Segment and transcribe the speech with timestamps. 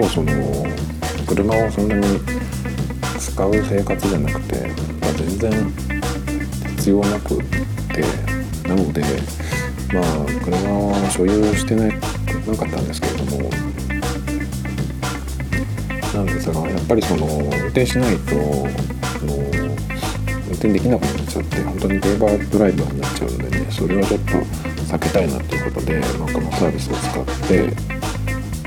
[0.00, 0.32] とその
[1.26, 2.20] 車をそんなに
[3.18, 4.68] 使う生活じゃなくて、
[5.00, 5.72] まあ、全然
[6.76, 9.02] 必要なくてなので
[9.92, 11.90] まあ車を所有してなな
[12.56, 13.50] かったんですけれども
[16.14, 19.34] なんですがやっぱりその運転しないとその
[20.46, 24.32] 運転できなくなっちゃって本当にデーバードライバーになっちゃうんでねそれはちょっと
[24.94, 27.95] 避けたいなということで、まあ、このサービスを使って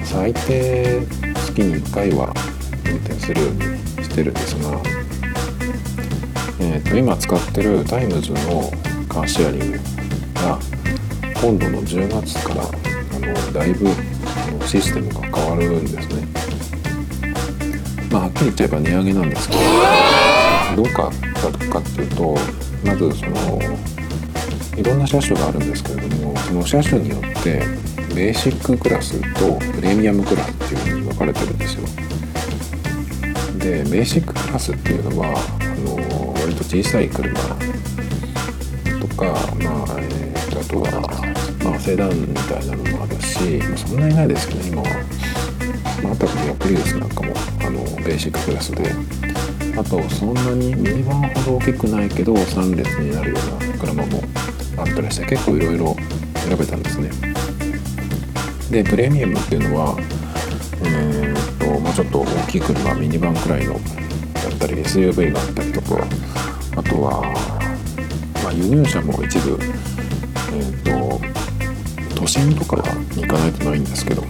[0.09, 2.33] 最低月に1回は
[2.89, 3.61] 運転するように
[4.03, 4.81] してるんですが、
[6.59, 8.71] えー、と今使ってるタイムズの
[9.07, 9.77] カーシェアリング
[10.33, 10.59] が
[11.39, 13.87] 今度の10月からあのだいぶ
[14.65, 16.27] システムが変わるんですね。
[18.11, 19.55] まあ、はっきり言っちゃえば値上げなんですけ
[20.75, 21.11] どどうか
[21.69, 22.35] かっていうと
[22.83, 23.59] まずその
[24.75, 31.87] いろんな車種があるんですけれどもその車種によってベーシッククラスとプレミアムクラスっていうふうに分かれてるんですよ。
[33.59, 37.33] でベーシッククラスっていうのはあの割と小さい車
[38.99, 41.01] とか、まあえー、あとは、
[41.63, 44.87] まあ、セダンみたいなのもあるし、ま、そんなにないですけど、今は。
[46.03, 48.91] まあ、あとはプリウスなんかもあのベーシッククラスで
[49.77, 54.21] あとそんなにミニバンほど大きくないけど3列になるような車も
[54.77, 55.95] あったりして結構いろいろ
[56.35, 57.09] 選べたんですね
[58.69, 59.95] でプレミアムっていうのは
[60.83, 63.81] えー、っともうちょっと大きい車ミニバンくらいのだっ
[64.59, 66.07] たり SUV があったりとか
[66.75, 67.21] あとは、
[68.43, 72.75] まあ、輸入車も一部えー、っと都心とか
[73.15, 74.23] に行かないとないんですけど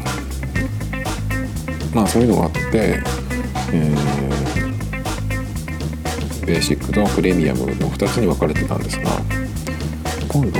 [1.94, 3.02] まあそういうのがあって、
[3.74, 9.10] えー、ベーシックとプレミアムの2つに分かれてたんですが
[10.30, 10.60] 今度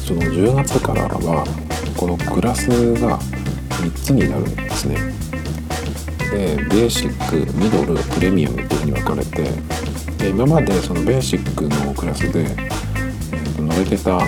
[0.00, 1.63] その10月からは
[1.96, 4.96] このクラスが3つになるんですね
[6.30, 9.42] でベーシックミドルプレミアムっていうふうに分かれて
[10.18, 14.20] で今までそのベーシックのクラスで、えー、と乗れてた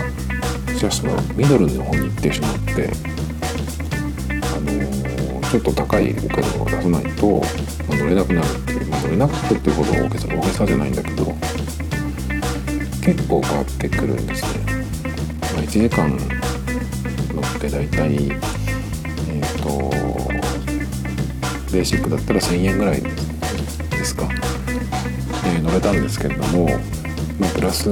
[0.79, 2.91] 車種はミドルの方に行ってしまって
[4.31, 7.43] あのちょっと高いお金を出さないと、
[7.89, 11.25] まあ、乗れなくなるっていう、まあ、乗れなくなるっていうほど大げさ大げさじゃないんだけど
[13.03, 14.65] 結構変わってくるんですね。
[15.55, 16.36] まあ、1時間
[17.57, 19.91] って大体えっ、ー、と
[21.73, 23.09] ベーシックだったら1000円ぐらいで
[24.05, 24.29] すか、
[25.47, 26.69] えー、乗れたんですけれども、
[27.39, 27.89] まあ、プラス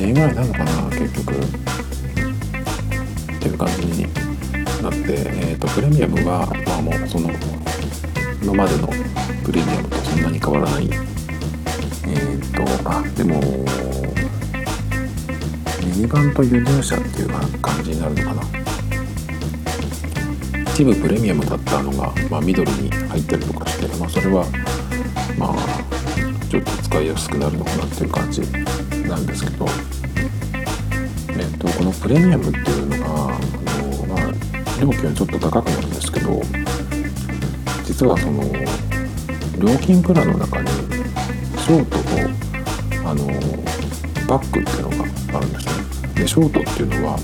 [0.00, 1.34] 2000円ぐらいなのかな結局。
[1.34, 1.36] っ
[3.42, 4.02] ていう感じに
[4.82, 7.30] なって、えーと、プレミアムは、まあ、もうその
[8.42, 8.88] 今までの
[9.44, 10.84] プレミアムとそんなに変わらない。
[10.84, 13.40] えっ、ー、とあでも
[15.90, 17.28] ミニバンと輸入車っていう
[17.60, 18.42] 感じになるのかな。
[20.72, 24.44] 一部プレミアムだったのが、まあ、ミドルに入ったりとかして、まあ、それは
[25.36, 25.56] まあ
[26.48, 28.40] ちょっと使いやすくなるのかなっていう感じ
[29.06, 29.66] なんですけど。
[31.40, 33.38] えっと、このプレミアムっていうのがあ
[33.88, 34.32] の、まあ、
[34.80, 36.42] 料金はちょっと高くなるんですけど
[37.84, 38.42] 実はその
[39.58, 43.26] 料金プランの中にショートとあの
[44.28, 45.79] バックっていうのがあるんですね。
[46.20, 47.18] でショートっていうのは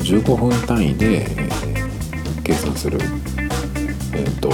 [0.00, 2.98] 15分単位で、えー、計算する、
[4.14, 4.48] えーと、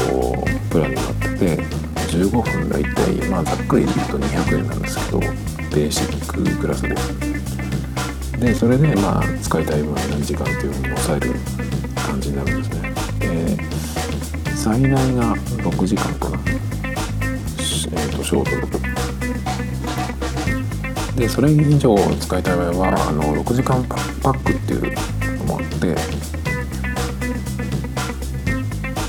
[0.68, 1.62] プランになってて
[2.10, 6.96] 15分大体まあざっくり言うと200円なんですけどベーシッククラスで。
[8.40, 11.34] でそれでまあ使いたい分何時間っていうふうに抑える
[11.94, 12.94] 感じになるんですね。
[13.20, 16.40] で最大が6時間かな。
[16.46, 18.89] え、ー、とショート
[21.20, 24.94] でそれ以上使いたい場合はあの6時間パックっていう
[25.40, 25.88] のもあって、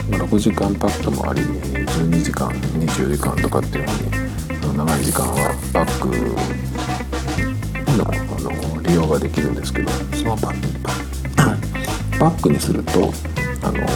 [0.09, 6.09] まあ、6時間パックもあり12時間20時間とかっていうふうに長い時間はパック
[7.95, 10.51] のあの利用ができるんですけどそのバ
[12.29, 13.09] ックにすると
[13.63, 13.87] あの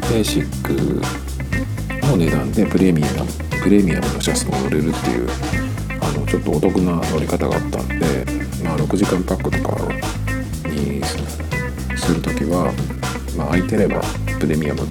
[0.00, 0.72] ベーシック
[2.08, 5.28] の値段でプレミアムプレミアムのシャツも乗れるっていう
[6.00, 8.24] あのちょっとお得な乗り方があったんで、
[8.62, 9.92] まあ、6時間パックとか
[10.70, 11.04] に
[11.96, 12.72] する時は、
[13.36, 14.00] まあ、空いてれば
[14.38, 14.82] プレミアム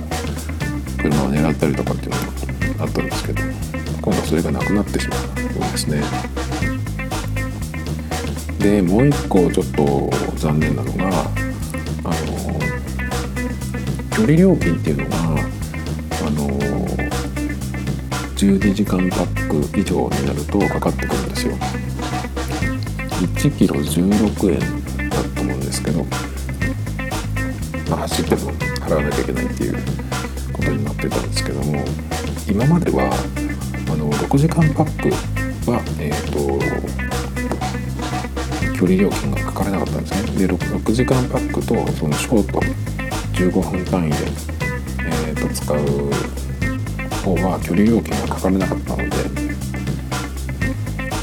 [0.98, 2.18] 車を狙ったりとかっていうの
[2.80, 3.42] があったんですけど
[4.02, 6.04] 今度それがなくなってしまうんですね。
[8.60, 11.08] でもう一個ちょっと残念なのが
[12.04, 12.60] あの
[14.10, 15.35] 距離料金っていうのが
[18.36, 21.56] 12時間パック以上になるとかかってくるんですよ。
[23.22, 26.04] 1キロ16円だと思うんですけど、
[27.90, 29.78] まあ、走っても払わなきゃいけないっていう
[30.52, 31.86] ことになってたんですけども
[32.50, 33.06] 今までは
[33.90, 36.96] あの6時間パックはえっ、ー、と
[38.78, 40.48] 距離料金がかからなかったんですね。
[40.48, 42.60] で 6, 6時間パックとそのショート
[43.34, 44.18] 15分単位で、
[45.28, 46.45] えー、と使う
[47.26, 49.16] 方は距離料金がかからなかったので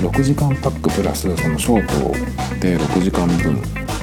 [0.03, 3.63] 6時間パックプラスそのショートで6時間分、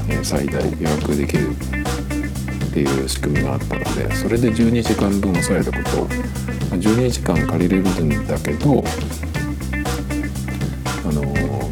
[0.10, 6.40] え、最大予約できるっていう仕組みがあったのでそれで12時間分抑えたこと。
[6.78, 8.84] 12時間借りれるんだけど
[11.04, 11.22] あの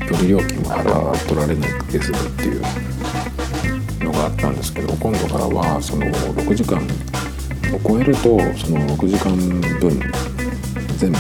[0.07, 2.62] 距離料金も払取られなくて済むっていう
[4.03, 6.81] のがあったんですけど今度からはその6時間
[7.73, 8.21] を超えると
[8.55, 9.35] その6時間
[9.79, 9.99] 分
[10.97, 11.17] 全部、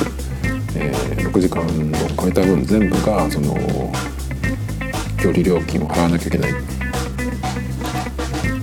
[0.75, 1.65] えー、6時間を
[2.21, 3.55] 超えた分全部がその
[5.21, 6.53] 距離料金を払わなきゃいけないっ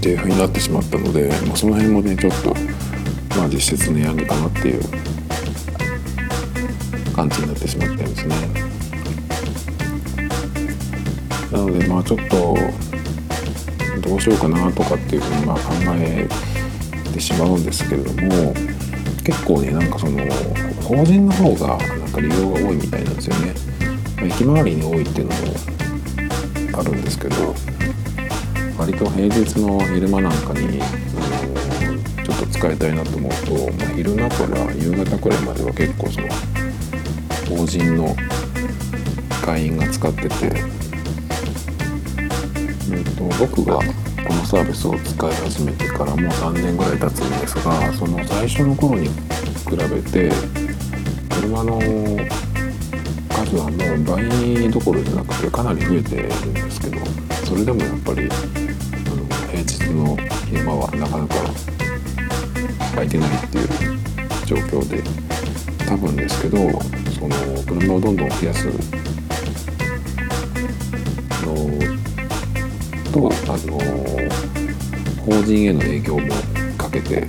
[0.00, 2.54] ていう風になってしまったので、まあ、その辺もねちょっと
[3.36, 4.82] まあ実質値上げかなっていう
[7.14, 8.36] 感じになってしまったんですね。
[11.50, 12.56] なのでまあちょっと
[14.00, 16.28] どうしようかなとかっていうふうにまあ考え
[17.14, 18.52] ってしまうんですけれども
[19.24, 20.18] 結構ねなんかその
[20.82, 23.54] 法人の方がなんか利用が多いみたいなんですよね。
[24.16, 25.34] ま駅周りに多いっていうの
[26.72, 27.54] もあるんですけど
[28.76, 30.86] 割と平日の昼間なんかにあ
[31.46, 36.28] のちょっと使いたいなと思うと、まあ、昼間から夕方くらいまでは結構その
[37.58, 38.16] 法人の
[39.44, 40.74] 会員が使ってて
[42.86, 43.78] えーと、僕が
[44.26, 50.30] このサービスを使い始めてからもう3年ぐらい経つんですがその最初の頃に比べて
[51.28, 51.78] 車の
[53.28, 56.98] 数はもう倍どころじゃなくてかなり増えてるんですけど
[57.44, 58.34] それでもやっぱりあ
[59.14, 60.16] の平日の
[60.46, 61.34] 昼間はなかなか
[62.92, 63.68] 空いてないっていう
[64.46, 65.02] 状況で
[65.86, 66.58] 多分ですけど
[67.12, 69.04] その車をどんどん増やすの
[73.14, 73.83] とあの
[75.24, 76.28] 法人への営業も
[76.76, 77.26] かけて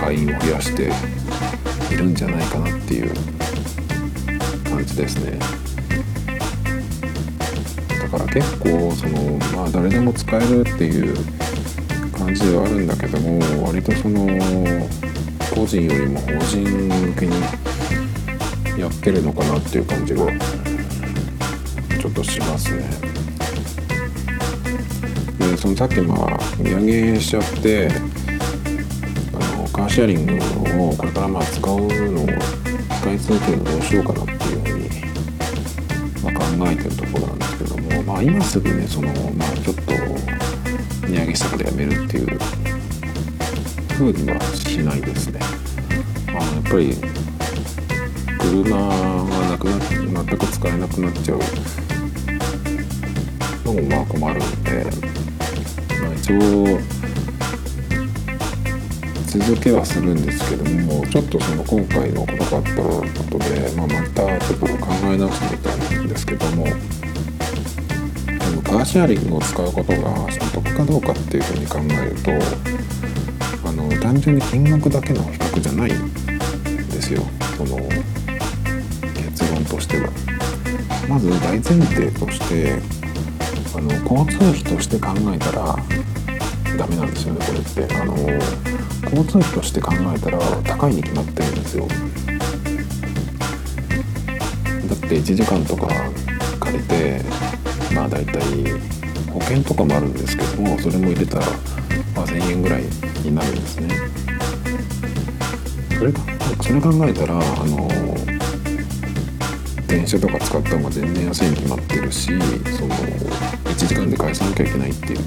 [0.00, 0.90] 会員を増やして
[1.92, 3.12] いるんじゃないかなっていう
[4.64, 5.36] 感じですね
[8.00, 11.16] だから結構そのまあ誰でも使えるっていう
[12.16, 14.26] 感じではあるんだけども割とその
[15.52, 17.34] 個人よりも法人向けに
[18.78, 20.26] やってるのかなっていう感じが
[22.00, 23.23] ちょっとしますね。
[25.56, 30.34] そのさっきまあ値上げしちゃってあのカーシェアリング
[30.82, 32.26] をこれからまあ使うのを
[33.00, 34.88] 使い続けるのどうしようかなっていうふうに、
[36.22, 39.92] まあ、考えてるところなんですけども、まあ、今すぐねその、まあ、ちょっと
[41.08, 42.38] 値上げしたからやめるっていう
[43.94, 45.40] ふうにはしないですね。
[46.28, 46.96] あやっぱり
[48.38, 51.38] 車がなくなって全く使えなくなっちゃう
[53.64, 55.23] のもまあ困るんで
[56.24, 56.38] 一応
[59.26, 66.64] 続けはするんですけどもちょっとその今回のことがあったことで、まあ、またちょっと考え直してみたんですけども
[68.64, 70.14] カーシェアリングを使うことが
[70.54, 77.20] 得かどうかっていうふうに考えるとあの単純に金額だけの比較じゃないんですよ
[77.58, 77.76] その
[79.12, 80.08] 結論としては。
[81.06, 83.03] まず大前提として
[83.76, 85.76] あの交通費として考えたら
[86.78, 87.94] ダメなんですよねこれって。
[87.94, 88.14] あの
[89.04, 91.86] 交通費として考えたら高いに決まってるんですよ。
[91.86, 91.94] だ
[94.94, 95.86] って1時間とか
[96.58, 97.20] 借りて
[97.94, 98.40] まあ大体
[99.32, 101.46] 保険とかもあるんですけどもそれも入れたら、
[102.16, 102.82] まあ、1000円ぐらい
[103.22, 103.94] になるんですね。
[105.98, 106.12] それ
[106.60, 107.88] それ考えたらあの
[109.94, 112.94] 電車とか使った方が全然安いに決まってるしその
[113.64, 115.20] 1時間で返さなきゃいけないっていう。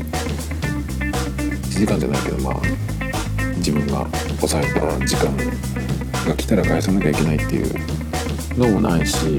[1.77, 2.61] 1時間じゃないけどまあ
[3.57, 4.05] 自分が
[4.41, 5.37] 抑えた時間
[6.27, 7.75] が来たら返さなきゃいけないっていう
[8.57, 9.37] のもないし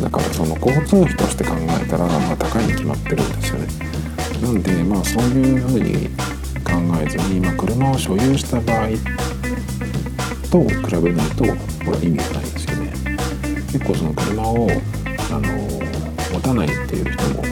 [0.00, 3.66] だからその交通費として考えたらまあ高いに決まってるんですよね。
[4.40, 6.08] なんでまあそういうふうに
[6.64, 6.72] 考
[7.04, 8.88] えずに、まあ、車を所有した場合
[10.52, 10.68] と比
[11.02, 11.50] べないとこ
[11.86, 12.92] れは意味がないですよね
[13.72, 14.68] 結構その車を
[15.30, 15.48] あの
[16.30, 17.42] 持たないっていう人も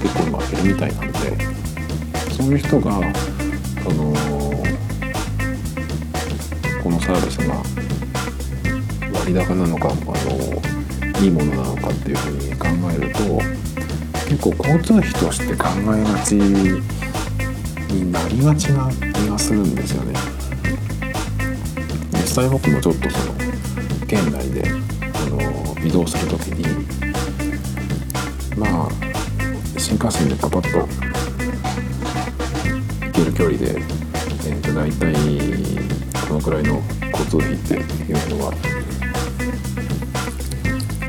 [0.00, 1.18] 結構今いるみたいなんで
[2.32, 3.02] そういう人が
[3.84, 4.14] その
[6.82, 7.62] このサービスが
[9.12, 13.18] 割高なのかあのいいものなのかっていうふうに考えると
[14.26, 16.80] 結構交通費として考えがちに
[18.10, 20.37] なりがちな気がするんですよね。
[22.28, 23.32] 実際僕もちょっとその
[24.06, 24.62] 県内で
[25.14, 25.40] あの
[25.82, 26.86] 移動する時に
[28.54, 28.88] まあ
[29.78, 30.80] 新幹線でパパッと
[33.06, 35.14] 行ける距離で、えー、と大体
[36.28, 36.82] このくらいの
[37.12, 38.52] 交通費っていうのは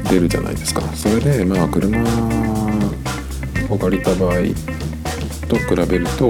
[0.09, 0.81] 出るじゃないですか。
[0.95, 2.01] それでまあ車
[3.69, 4.35] を借りた場合
[5.49, 6.29] と比べると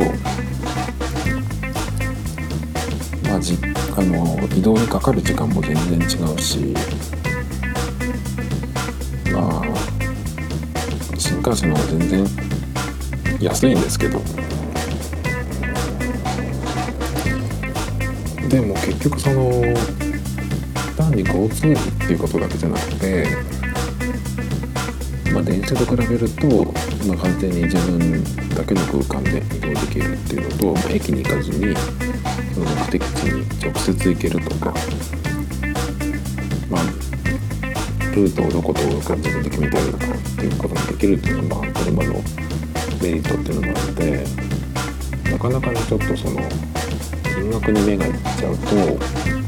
[3.29, 6.73] まあじあの移動にかかる時間も全然違うし
[9.31, 9.63] まあ
[11.17, 12.25] 新幹線の方が全然
[13.41, 14.21] 安いんですけど。
[18.49, 19.61] でも結局その
[20.97, 21.77] 単に交通費っ
[22.07, 23.27] ていうことだけじゃなくて
[25.31, 26.73] まあ電車と比べると、
[27.07, 28.23] まあ、完全に自分
[28.55, 31.75] だけの空間で移動できるっていうのと、駅に行かずに
[32.53, 34.73] その目的地に直接行けるとか
[36.69, 36.81] まあ
[38.15, 42.13] ルートをどことどこ自分で決めてやるとかっていうことができるっていうのが、まあ、車の
[43.01, 44.27] メリットっていうのがあるので
[45.31, 46.41] なかなかねちょっとその
[47.23, 48.67] 金額に目がいっちゃうと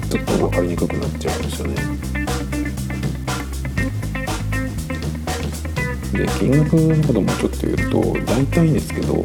[0.10, 2.11] ちょっと分かりにくくなっちゃうんですよね。
[6.12, 9.24] で金額のこともちょっと言うと大体ですけどあの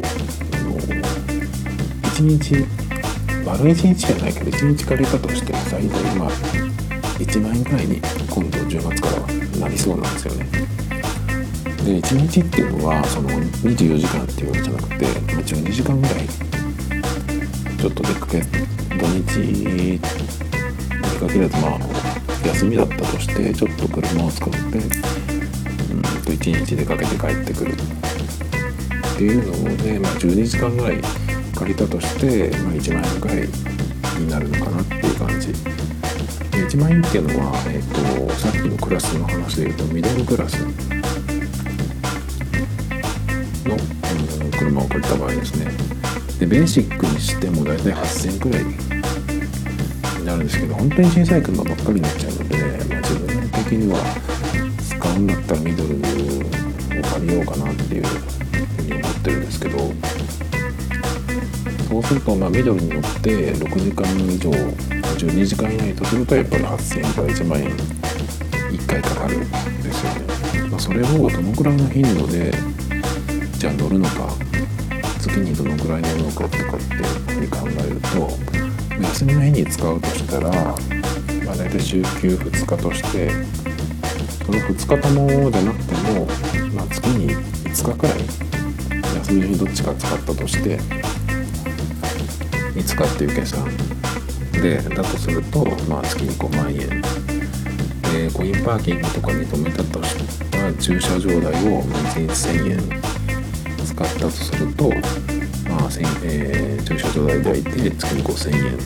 [2.15, 2.65] 1日
[3.45, 6.29] 丸1日じゃないけど1日借りたとして最大まあ
[7.19, 9.27] 1万円くらいに今度10月からは
[9.59, 10.45] なりそうなんですよね。
[11.83, 16.27] で1日っていうのはその24時間っていうわけじゃなくて、ま、12時間ぐらい
[17.77, 20.07] ちょっと出かけ土日に出
[21.19, 21.79] かけるとまあ
[22.47, 25.36] 休みだったとしてちょっと車を使って
[25.91, 27.75] うんと1日出かけて帰ってくるっ
[29.17, 31.01] ていうので、まあ、12時間ぐらい
[31.55, 33.37] 借りたとして、まあ、1万円ぐらい
[34.19, 35.53] になるのかなっていう感じ。
[36.57, 40.69] で1万円っていうのは、えーと、さっきのクラスの話で言うとミドルクラスの、う
[44.47, 45.71] ん、車を借りた場合ですね
[46.39, 48.75] でベーシックにしても大体8000円くらいに
[50.25, 52.65] なるんですけど本当に小さい車ばっかりになっちゃうので、ま
[52.97, 53.99] あ、自分的には
[57.27, 59.77] を借りようかなっていうふうに思ってるんですけど
[61.89, 69.39] そうするとまあミドルに乗って6時間以上12時間以内とするとやっぱり8000円から1万円1回かかるん
[69.81, 70.69] ですよね。
[70.69, 72.51] まあ、それをどのくらいの頻度で
[73.53, 74.29] じゃあ乗るのか
[75.19, 83.66] 月にどのくらい乗るのかとかっていうふうに考えると休みの日に使うとしたら、まあ、大体週休2日として
[84.47, 86.25] その2日ともじゃなくても、
[86.73, 88.19] まあ、月に5日くらい
[89.17, 90.79] 休みの日どっちか使ったとして
[92.73, 93.65] 5日っていう計算
[94.53, 97.01] でだとすると、まあ、月に5万円。
[98.07, 103.01] でコインパーキングとかに止めたとしたら駐車場代を1日1000円
[103.85, 105.89] 使ったとすると、まあ
[106.23, 108.77] えー、駐車場代で月に5000円。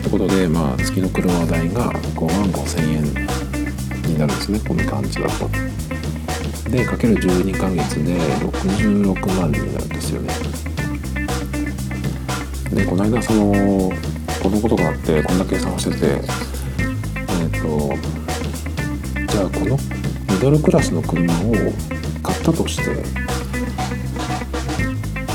[0.00, 3.31] ということで、まあ、月の車代が5万5000円
[4.06, 5.48] になるんですねこの感じだと。
[6.70, 10.32] でかける12ヶ月で66万になるんですよね。
[12.72, 13.92] でこの間その
[14.42, 17.94] このことがあってこんな計算をしててえっ、ー、と
[19.30, 19.76] じゃあこの
[20.34, 21.52] ミドルクラスの車を
[22.22, 22.84] 買ったとして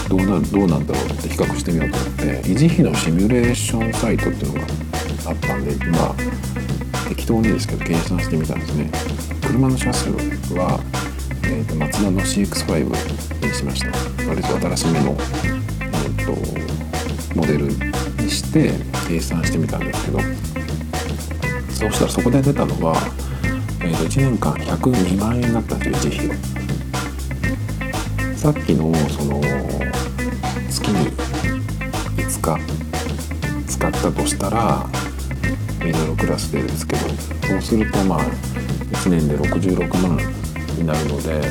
[0.10, 4.68] どうなどうなんだろうって比較してみようと思って維持費のシミュレーションサイトっていうのが
[5.28, 6.16] あったんでまあ
[7.08, 8.92] 適当にですけど計算してみたんですね。
[9.42, 10.12] 車の車種
[10.58, 10.80] は、
[11.44, 13.92] えーと、マツダの CX5 にしました。
[14.28, 16.78] 割と新しめの、えーと
[17.36, 18.72] モデルにして
[19.08, 20.20] 計算してみたんですけど。
[21.78, 22.96] そうしたらそこで出たのは、
[23.82, 26.28] えー、と1年間102万円だったんですよ維持費。
[26.30, 26.36] が。
[28.36, 29.40] さっきのその
[30.70, 31.12] 月に
[32.18, 32.60] 5日
[33.68, 34.97] 使ったとしたら
[35.88, 37.02] ミドルクラスでですけど
[37.48, 38.20] そうするとまあ
[38.92, 40.18] 1年で66万
[40.78, 41.42] になるので、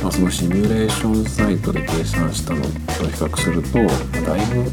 [0.00, 2.76] まあ、そのシミュレーションサイトで計算したのと比
[3.10, 3.88] 較すると、ま、
[4.24, 4.70] だいぶ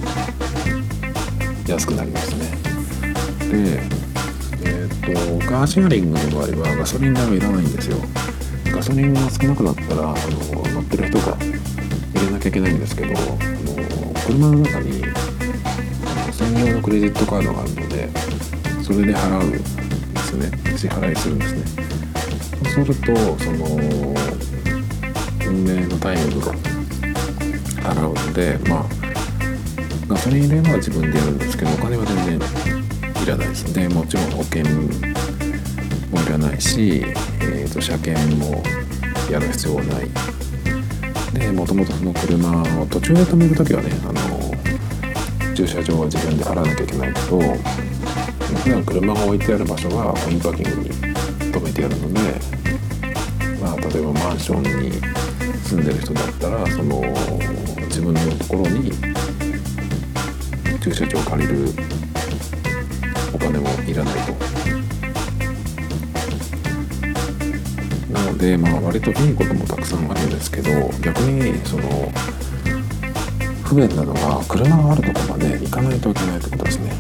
[1.68, 2.52] 安くなりますね。
[3.50, 3.82] で、
[4.66, 7.98] えーと、カーシェアリングの場合はガソリン代はいらないんですよ。
[8.66, 15.04] ガソリンが少なくなったらあの乗ってる人が入れなきゃいけないんですけどあの車の中に
[16.32, 18.19] 専用のクレジットカードがあるので
[18.90, 19.60] それで払うんで
[20.20, 20.52] すね。
[20.76, 21.64] 支払いするんですね。
[22.74, 23.80] そうするとその
[25.46, 26.54] 運命のタイム分
[27.84, 28.86] 払うのでまあ
[30.08, 34.90] ガソリン入れるのは自分でやるんですけどお金は全然いらないですでもちろん保険も
[36.22, 37.04] いらないし、
[37.42, 38.64] えーと、車検も
[39.32, 40.10] やる必要はない。
[41.40, 47.40] でもともとその車を途中で止める時はねあの駐車場は自分で払わなきゃいけないけど
[48.56, 52.20] 普段車が置いてある場所はコインパーキングに止めてやるので、
[53.62, 54.92] まあ、例えばマンションに
[55.64, 55.86] 住ん。
[55.86, 57.02] でる人だったらその
[57.88, 58.92] 自分のところに
[60.82, 61.70] 駐車場を借りる
[63.34, 64.34] お金もいらないと。
[68.12, 70.12] なので、まあ、割といいこともたくさん。
[70.12, 70.30] あるん。
[70.40, 72.12] ですけど逆にその
[73.64, 76.99] 不便なのが車があるとこまで行かないといけないってことですね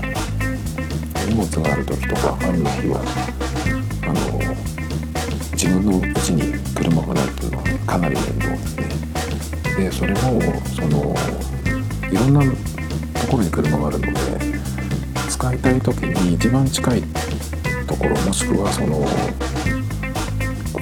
[1.29, 3.01] 荷物がある時とか雨の日は
[4.01, 4.39] あの
[5.53, 8.87] 自分のうちに車がないっていうのはかなり面倒ですね
[9.77, 10.19] でそれも
[10.73, 11.15] その
[12.11, 12.41] いろんな
[13.21, 14.13] ところに車があるので
[15.29, 17.03] 使いたい時に一番近い
[17.85, 19.05] ところもしくはその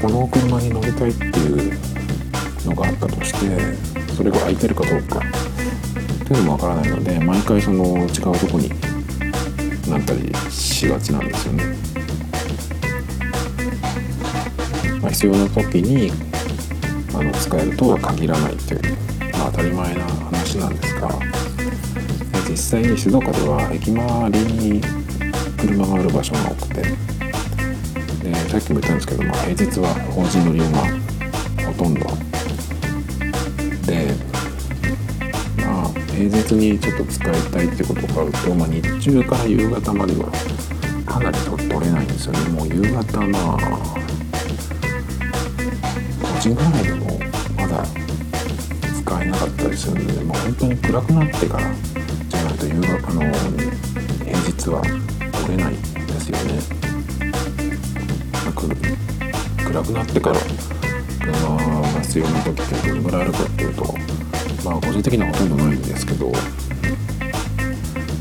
[0.01, 1.77] この車に乗りたいっていう
[2.65, 5.19] のがあったとしてそれが空いてるかどうか。
[6.27, 8.69] っていうのもわからないので毎回その違うとこに
[9.89, 11.63] なったりしがちなんですよね。
[15.01, 16.11] まあ、必要な時に
[17.13, 18.81] あの使えるとは限らないっていう、
[19.33, 21.09] まあ、当たり前な話なんですが
[22.49, 24.81] 実際に静岡では駅周りに
[25.57, 27.17] 車がある場所が多くて
[28.23, 30.83] えー、さっきも言ったんですけど、まあ、平日は法人の利用が
[31.65, 32.05] ほとんど
[33.85, 34.26] で
[36.17, 40.31] 平日にちょっと使いたいってことがあると、まあ、日中から夕方までは
[41.05, 43.57] かなり取れないんですよねもう夕方まあ
[46.19, 47.19] 5時ぐらいでも
[47.55, 47.85] まだ
[48.99, 51.71] 使えなかったりするので、まあ、本当に暗くなってから
[52.29, 53.21] じゃないと夕方の
[54.25, 54.81] 平日は
[55.45, 56.87] 取れないんですよね。
[59.65, 60.39] 暗くなってから
[61.19, 64.06] 車が必要な時ってどれぐらいあるかっていうと
[64.67, 66.29] まあ個人的にはほとんどないんですけど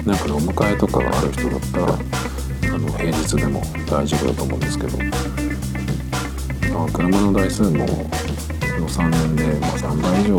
[0.07, 1.93] なんかねお迎えとかがある人だったら
[2.75, 4.97] あの平日でも大丈夫だと思うんですけど、
[6.73, 7.95] まあ、車の台数もこ
[8.79, 10.37] の3年で、まあ、3倍以上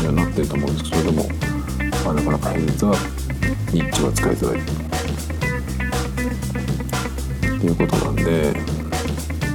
[0.00, 1.28] にはなってると思うんですけどそれでも、
[2.04, 2.94] まあ、なかなか平日は
[3.72, 4.62] 日中は使いづらい。
[7.58, 8.54] ということなんで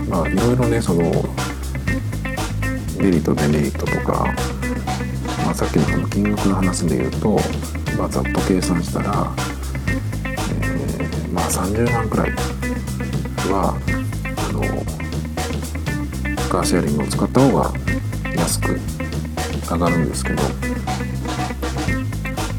[0.09, 1.03] まあいろいろねその
[2.97, 4.35] メリットデメリットとか、
[5.51, 7.37] あ、さっきのその金額の話で言うと、
[7.97, 9.33] まあ、ざっと計算したら、
[10.25, 12.31] えー、まあ30万くらい
[13.51, 13.77] は
[14.49, 14.61] あの
[16.49, 17.73] カーシェアリングを使った方が
[18.35, 18.79] 安く
[19.69, 20.43] 上がるんですけど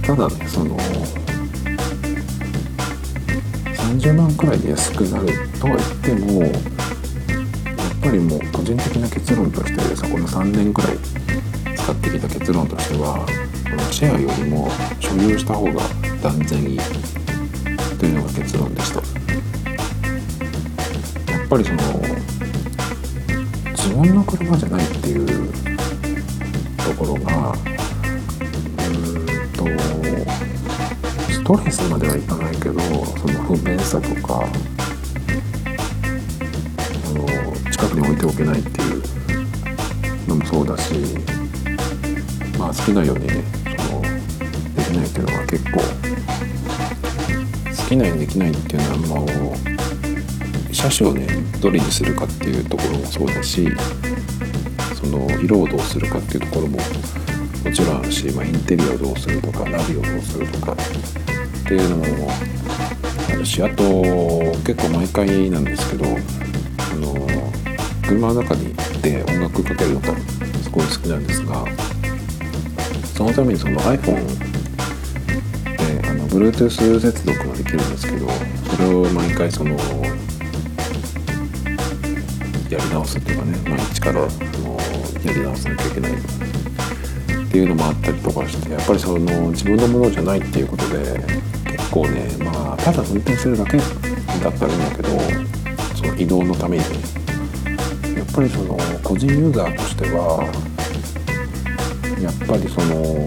[0.03, 0.77] ただねその
[3.75, 5.29] 30万くらいで安くなる
[5.59, 6.53] とは言ってもやっ
[8.03, 11.22] ぱりもう個人的な結論としてさこの3年くらい
[11.83, 13.27] 使ってきた結論としては
[13.65, 15.83] このシェアよりも所有した方が
[16.23, 16.79] 断然いい
[17.99, 19.01] というのが結論でした。
[21.33, 21.79] やっぱりその
[23.73, 25.53] 自分の車じゃないっていう
[26.79, 27.55] ところがう
[28.89, 29.67] んと
[31.33, 34.47] ストレスまではいかないけどその不便さとか
[37.13, 37.27] の
[37.73, 39.03] 近くに置いておけないっていう
[40.29, 40.95] のもそうだし
[42.63, 43.43] まあ好きなようにね。
[43.77, 44.09] そので
[44.85, 45.81] きないっていうのは結構
[47.83, 49.55] 好きなようにできないっていうのはも
[50.71, 51.27] う車種をね
[51.61, 53.67] どれにするかっていうところもそうだし
[54.95, 60.77] その色をどうするかっていうところももちろんあるし、まあ、インテリアをどうするとかナビをどうするとかっ
[61.67, 62.31] ていうのも
[63.29, 63.83] あるしあと
[64.65, 67.29] 結構毎回なんですけどあの
[68.07, 68.73] 車の中に
[69.03, 70.17] で音楽かけるのが
[70.63, 71.82] すごい好きなんですが
[73.23, 74.27] そのためにその iPhone
[75.77, 78.29] であの Bluetooth 接続ができるんですけど
[78.75, 79.77] それを毎回その
[82.69, 84.27] やり直すっていうかね、まあ、一からの
[85.25, 86.13] やり直さなきゃいけない。
[86.13, 86.17] っ
[87.53, 91.21] ていうのもあったりとかしてやっぱりその自分のものじゃないっていうことで
[91.77, 93.89] 結構ねまあただ運転するだけだっ
[94.59, 95.09] たらいいんだけど
[95.95, 96.85] その移動のために。
[96.85, 97.23] ね
[98.33, 100.72] ぱりその個人ユーザーとしては
[102.23, 103.27] やっぱりその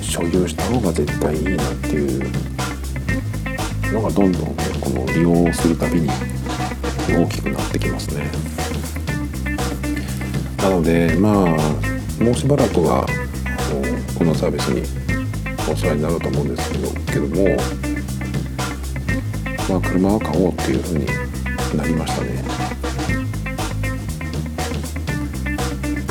[0.00, 2.32] 所有した方が絶対いいなっていう
[3.92, 4.42] のがどんどん
[4.80, 6.08] この利用するたびに
[7.08, 8.28] 大きくなってきますね。
[10.58, 11.34] なのでまあ
[12.22, 13.06] もうしばらくは
[14.18, 14.82] このサービスに
[15.70, 17.56] お世話になると思うんですけどけども
[19.68, 21.06] まあ車を買おうっていうふうに
[21.76, 22.51] なりましたね。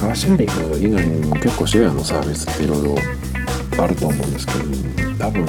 [0.02, 2.96] カーシェアリング以外にも結構シェアのサービスっていろいろ
[3.84, 4.60] あると思うんですけど
[5.20, 5.48] 多分あ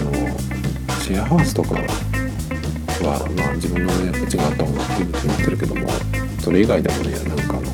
[0.00, 0.12] の
[1.00, 1.82] シェアハウスとかは
[3.36, 5.88] まあ自分のやっぱ違った方がいいに決まってるけども
[6.40, 7.70] それ以外でもねなんかあの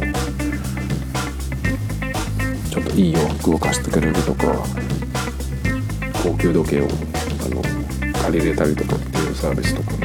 [2.69, 4.53] ちょっといい洋服を貸してくれるとか
[6.23, 6.89] 高級時計をあ
[7.49, 7.63] の
[8.23, 9.97] 借りれたりとかっていうサービスとかも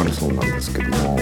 [0.00, 1.16] あるそうなんですけども、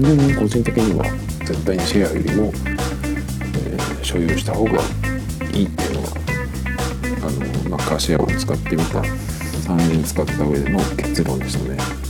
[0.00, 1.04] 全に個人的には
[1.44, 4.80] 絶対にシェアよりも、えー、所有した方が
[5.52, 6.08] いいっていうのが
[7.26, 7.30] あ
[7.64, 12.01] の、まあ、カーシェアを使ってみた3年使った上での結論でしたね。